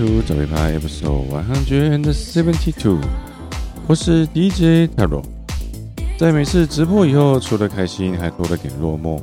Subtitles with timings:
[0.00, 2.98] to 早杯趴 episode one hundred and seventy two，
[3.86, 5.22] 我是 DJ Taro。
[6.18, 9.20] 在每次直播以后，除了开心，还多了点落寞。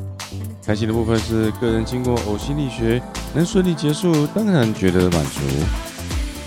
[0.63, 3.01] 开心的部分是个人经过呕心沥血
[3.33, 5.41] 能顺利结束，当然觉得满足。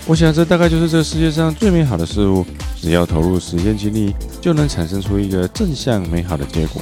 [0.07, 2.45] 我想这大概就是这世界上最美好的事物，
[2.79, 6.81] 只要投入时间精力，就能产生出一个正向美好的结果。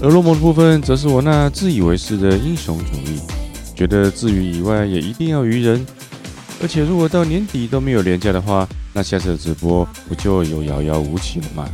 [0.00, 3.18] 而落寞的部分，则是我那自以为是的英雄主义。
[3.74, 5.84] 觉得自娱以外也一定要娱人，
[6.62, 11.68] 而且如果到年底都没有连假的话，那下次的直播不就有遥遥无期了吗？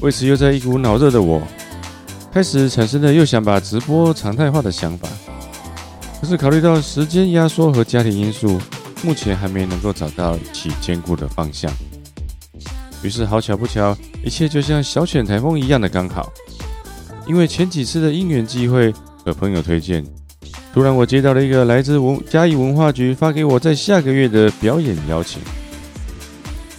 [0.00, 1.42] 为此，又在一股脑热的我，
[2.32, 5.08] 开始产生了又想把直播常态化的想法。
[6.20, 8.60] 可是考虑到时间压缩和家庭因素，
[9.02, 11.70] 目前还没能够找到一起兼顾的方向。
[13.02, 16.32] 于是好巧不巧，一切就像小犬台风一样的刚好，
[17.26, 20.04] 因为前几次的因缘机会和朋友推荐。
[20.76, 25.40] 突然，我接到了一个来自文嘉义文化局发给我在下个月的表演邀请。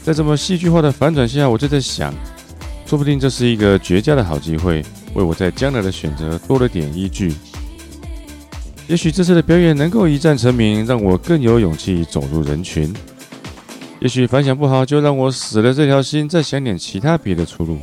[0.03, 2.13] 在这么戏剧化的反转下，我就在想，
[2.85, 4.85] 说不定这是一个绝佳的好机会，
[5.15, 7.33] 为我在将来的选择多了点依据。
[8.85, 12.93] 也许这次的表演能够一战成名，让我更有勇气走入人群。
[13.99, 17.79] 也许反响不好，就让我死了这条心，再想点其他别的出路。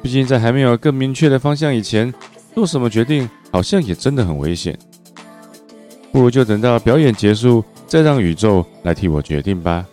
[0.00, 2.14] 毕竟在还没有更明确的方向以前，
[2.54, 4.78] 做什么决定，好像也真的很危险，
[6.16, 9.84] 不如就等到表演结束，再让宇宙来替我决定吧。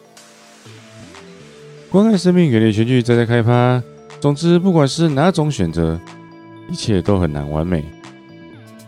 [1.92, 3.84] 关爱生命，远离全剧，再再开趴。
[4.22, 6.00] 总之，不管是哪种选择，
[6.72, 7.84] 一切都很难完美。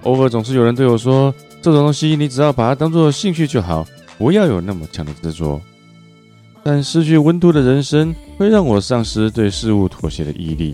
[0.04, 3.86] 偶尔总是有人对我说：“这种东西，你只要把它当做兴趣就好，
[4.18, 5.62] 不要有那么强的执着。”
[6.64, 10.74] 但失去温度的人生，会让我丧失对事物妥协的毅力。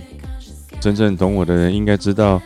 [0.79, 2.39] 真正懂我的人应该知道。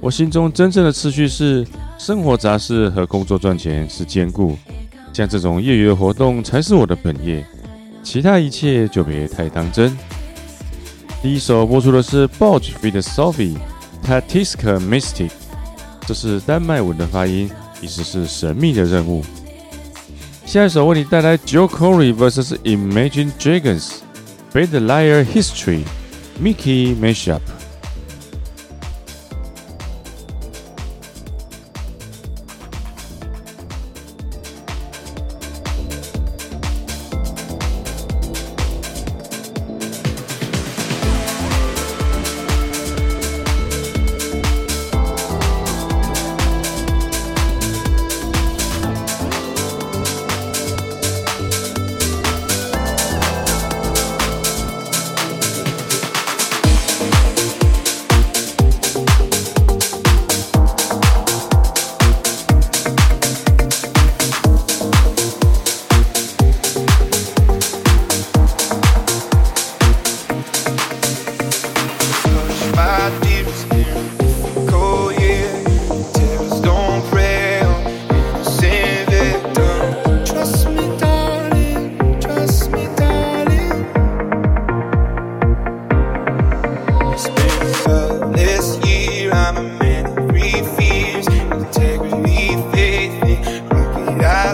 [0.00, 1.66] 我心中真正的次序是
[1.98, 4.56] 生活杂事和工作赚钱是兼顾，
[5.12, 7.44] 像这种业余的活动才是我的本业，
[8.02, 9.96] 其他一切就别太当真。
[11.20, 13.02] 第一首播出的是 Boj feat.
[13.02, 13.56] Sophie
[14.00, 15.30] t a t i s k a Mystic，
[16.06, 19.24] 这是丹麦文的发音，意思是神秘的任务。
[20.46, 23.96] 下一首为你带来 Joe Corey vs Imagine Dragons
[24.54, 25.82] Bad Liar History
[26.40, 27.40] Mickey Mashup。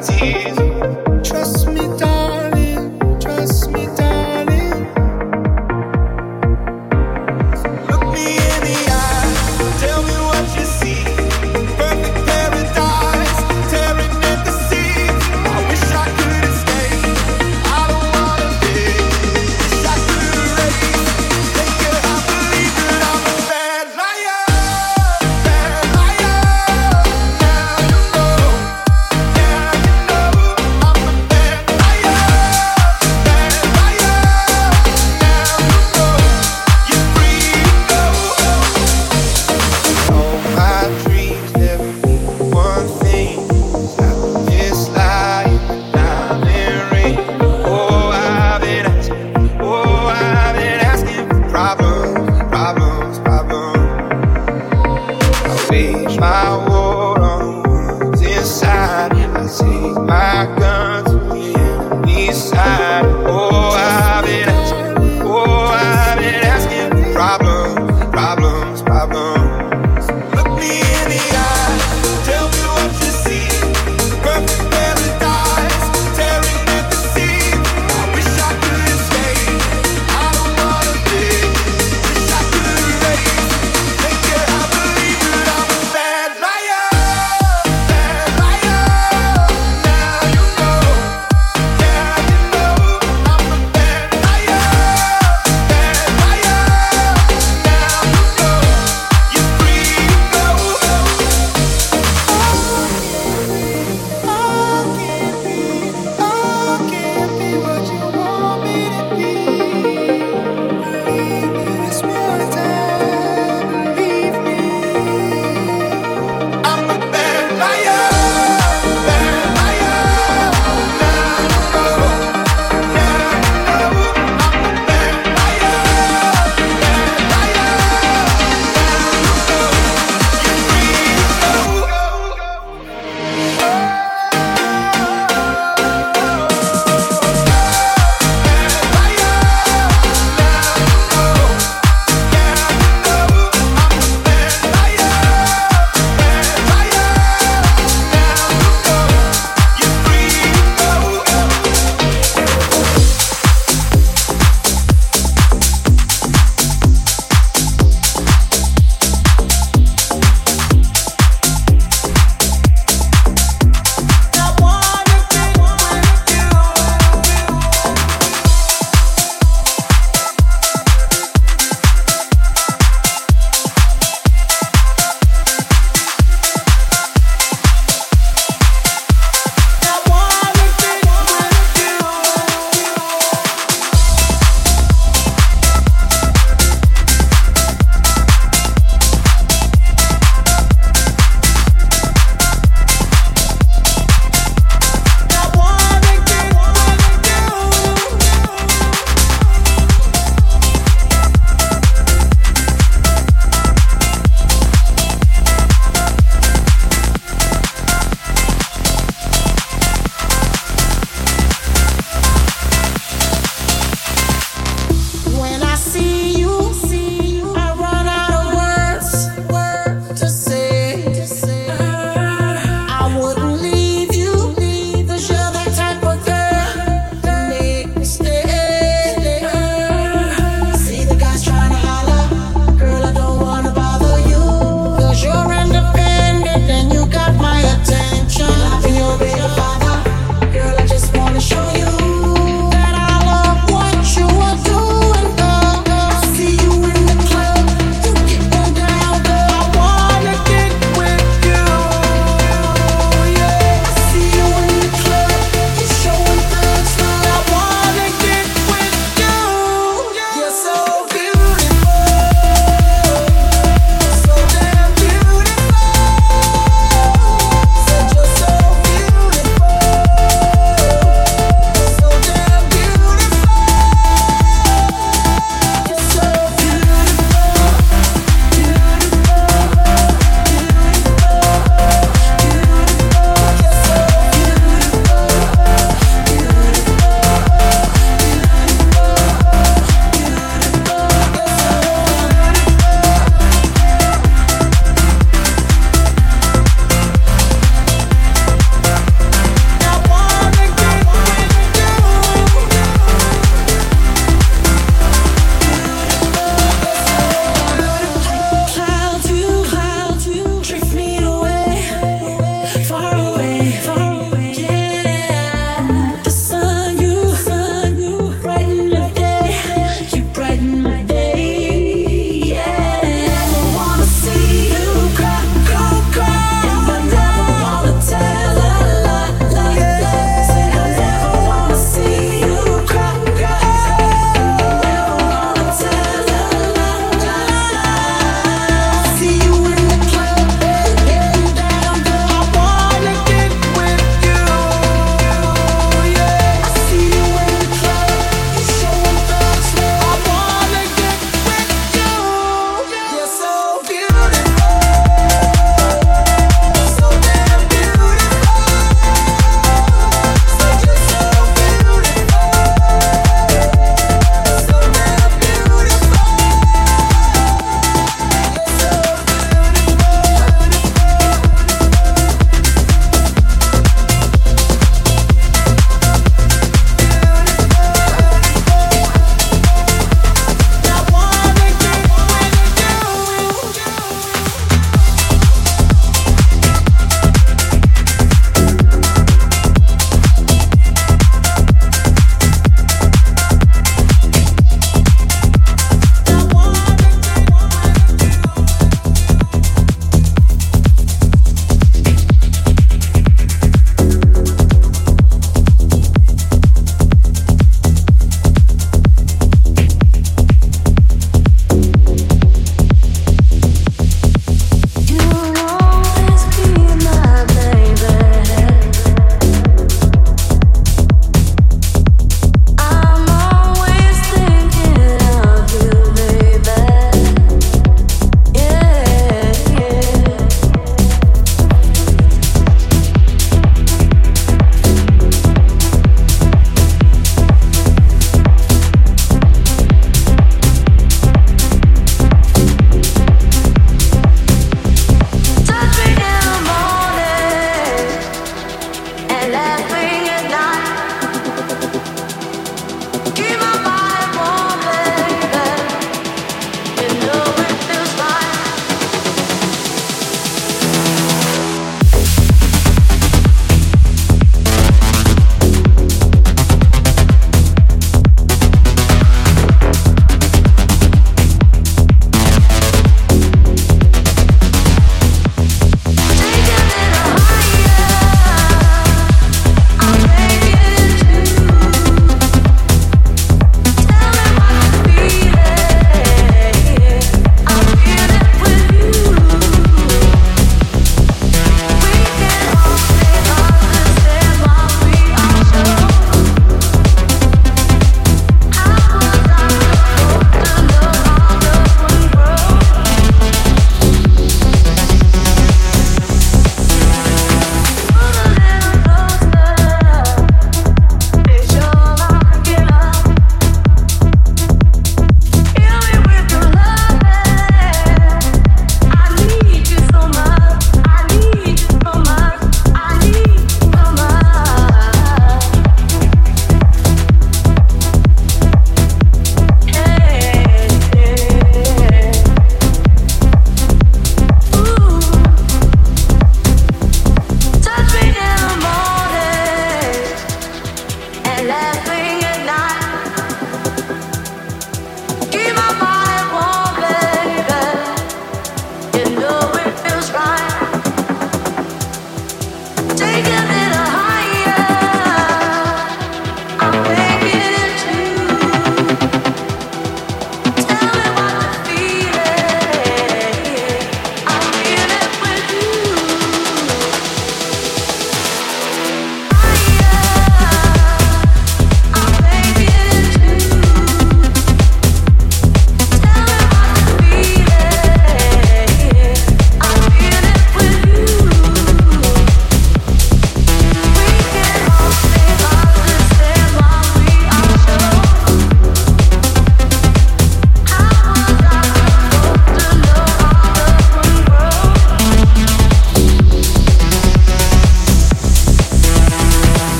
[0.00, 0.37] ti.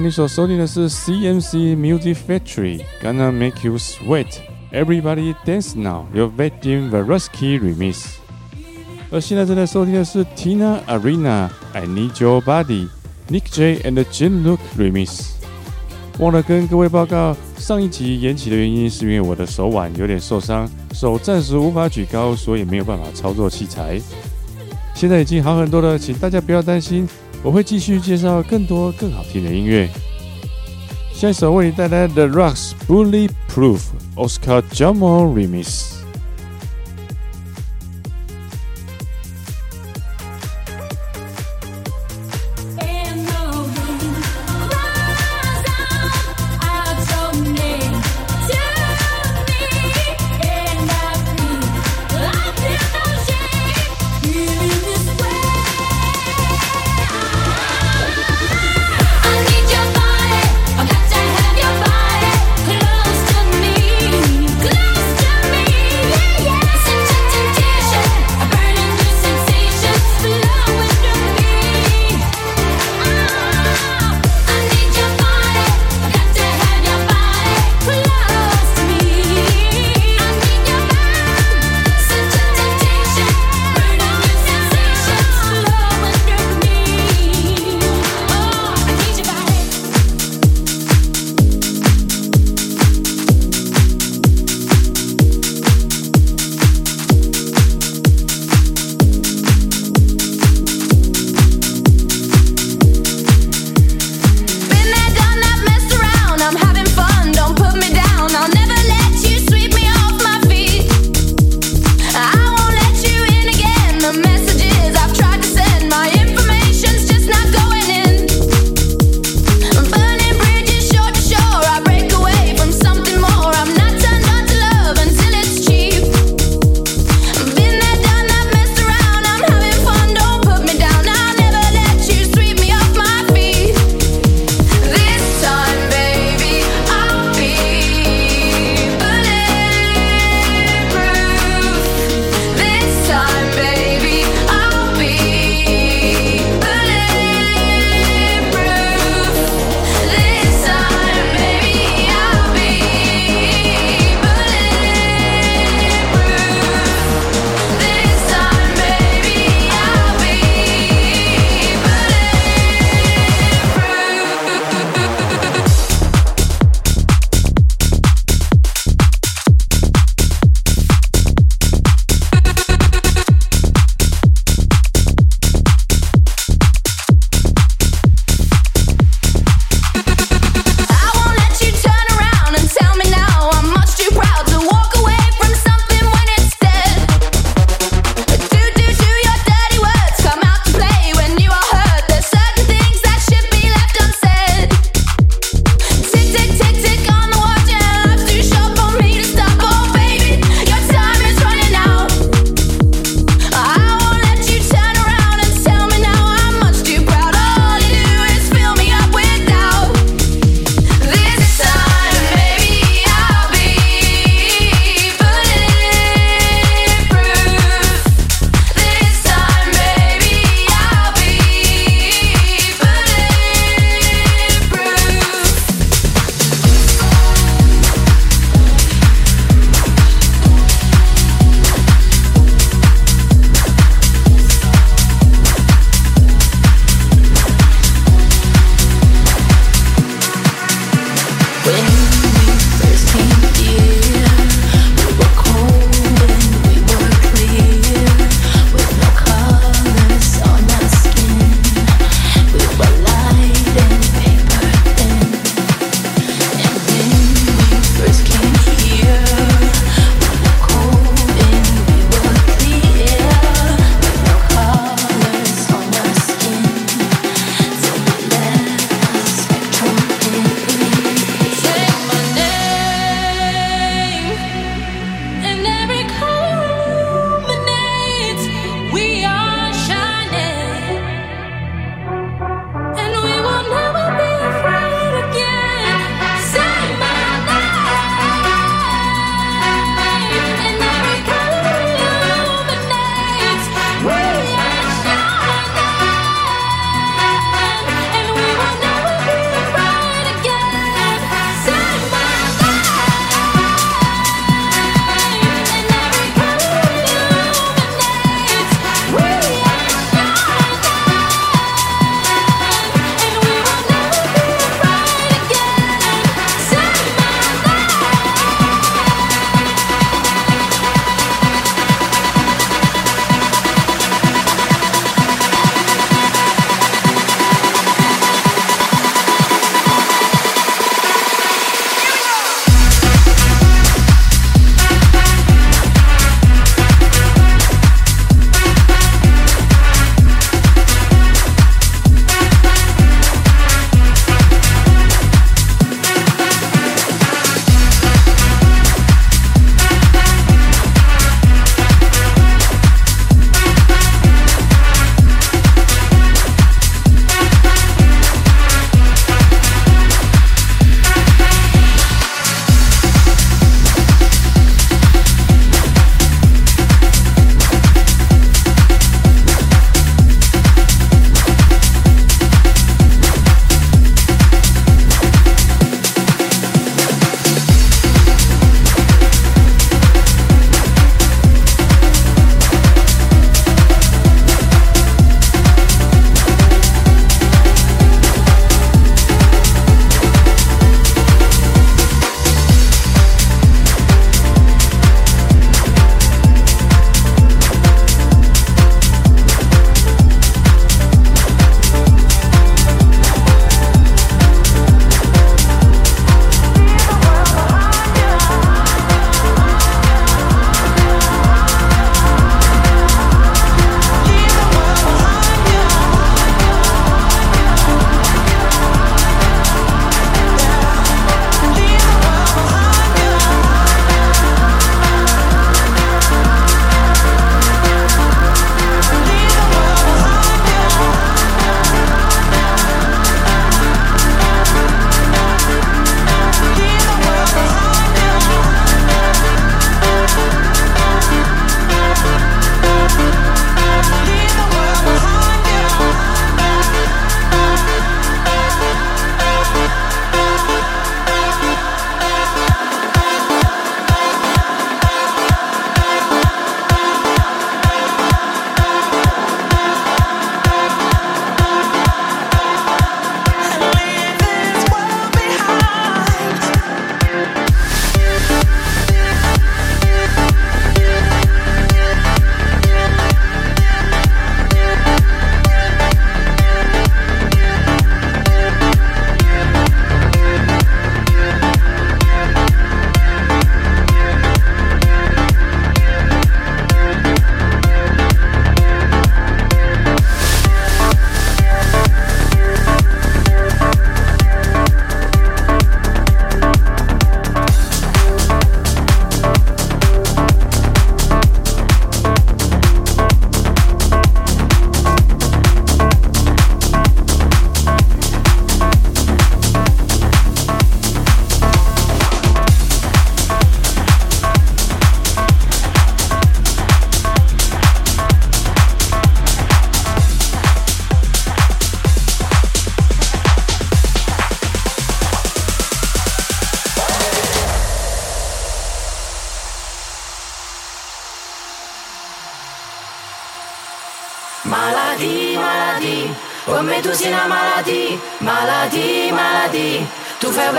[0.00, 8.06] 你所收听的是 CMC Music Factory，Gonna Make You Sweat，Everybody Dance Now Your Vadim Varuski Remix。
[9.10, 15.32] 而现在正在收听的是 Tina Arena，I Need Your Body，Nick J and Jim Look Remix。
[16.18, 24.00] 忘了跟各位报告，上一集延期的原因是因为我的手腕有点受伤，手暂时无法举高，所以没有办法操作器材。
[24.94, 27.08] 现在已经好很多了，请大家不要担心。
[27.42, 29.88] 我会继续介绍更多更好听的音乐。
[31.12, 33.80] 下一首为你带来 The Rocks Bulletproof
[34.16, 36.01] Oscar Jamal Remix。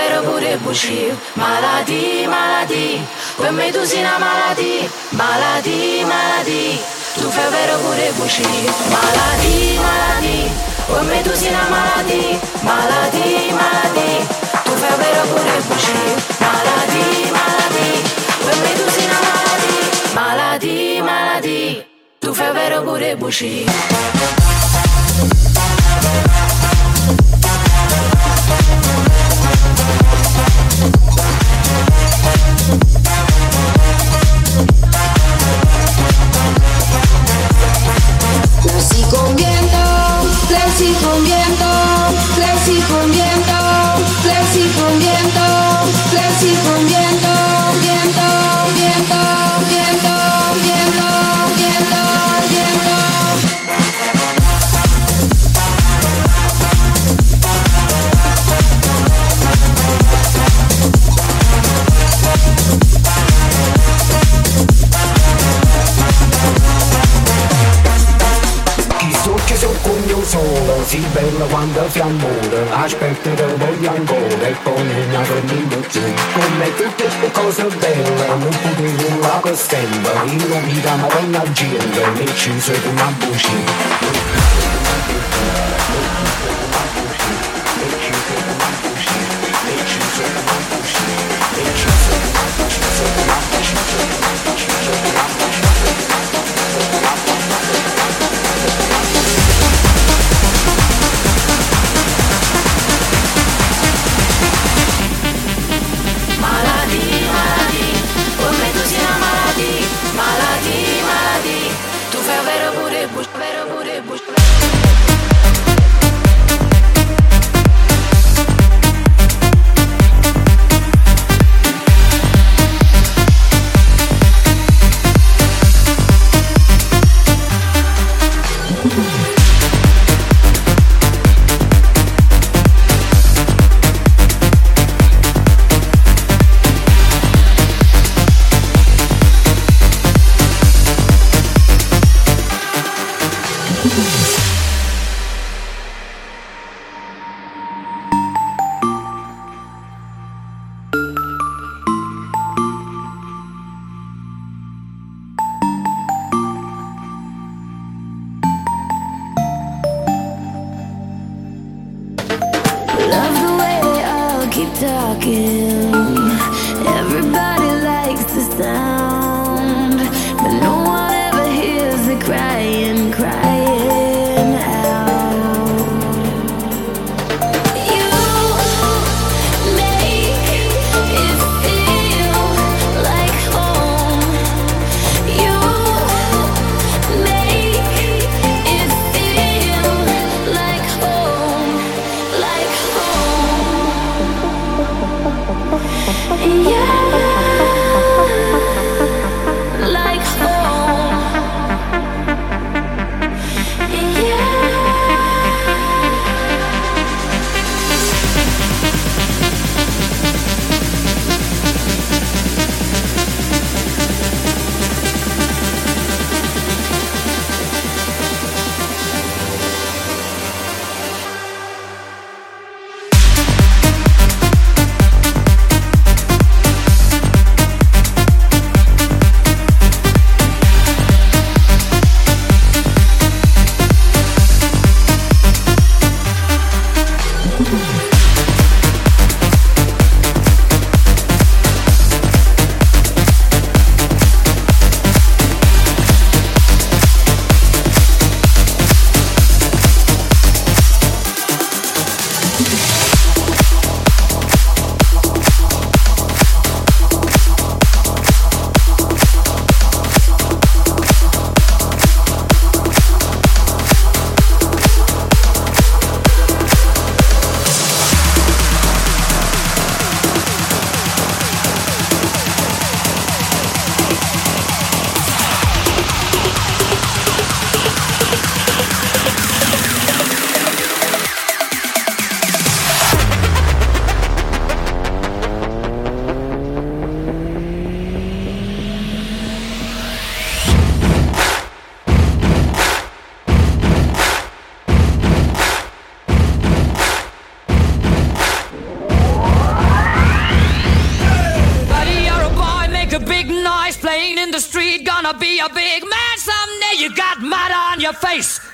[0.04, 3.06] però pure buci Malati, malati,
[3.38, 4.90] per me tu sei una malati.
[5.10, 6.80] Malati, malati,
[7.16, 8.44] tu fai vero pure buci
[8.96, 10.52] Malati, malati,
[10.88, 12.40] per me tu sei una malati.
[12.62, 14.10] Malati, malati,
[14.66, 16.00] tu fai vero pure buci
[16.44, 17.06] Malati,
[17.38, 17.88] malati,
[18.46, 19.76] per me tu sei una malati.
[20.14, 21.86] Malati, malati,
[22.20, 23.66] tu fai vero pure buci
[38.62, 39.78] Flexi con viento,
[40.48, 41.43] flexi con viento,
[71.54, 76.02] quando fiammore, aspetterò voglio ancora e poi non avremo giù.
[76.34, 82.08] Come tutte le cose belle, non potevo la costella, io mi dà mai una gente,
[82.18, 84.63] mi ci sei una bucina.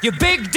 [0.02, 0.50] You big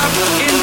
[0.00, 0.59] stop looking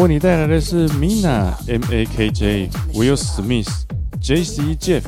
[0.00, 3.68] 为你带来的是 Mina、M A K J、Will Smith、
[4.18, 5.02] J C Jeff、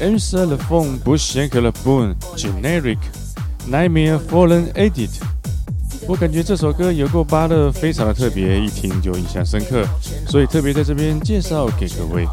[0.00, 2.96] Answer the Phone、Bush Shake the Boom、Generic、
[3.70, 5.10] Nightmare Fallen Edit。
[6.06, 9.84] 我感觉这首歌有够巴勒，非常的特别，一听就印象深刻，
[10.26, 12.26] 所以特别在这边介绍给各位。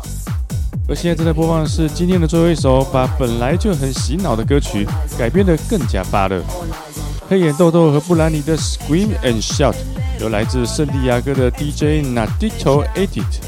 [0.87, 6.41] 而现在正在播放的是今天的最后一首，把本来就很洗脑的歌曲改编得更加巴勒。
[7.27, 9.75] 黑眼豆豆和布兰妮的 Scream and Shout，
[10.23, 13.41] 由来自圣地亚哥的 DJ Nadito Edit。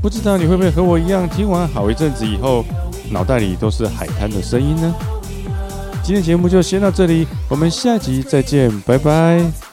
[0.00, 2.64] 不知道你会不会和我一样，听完好一阵子以后，
[3.10, 4.94] 脑袋里都是海滩的声音呢？
[6.00, 9.67] 今天节目就先到这里，我们下集再见，拜拜。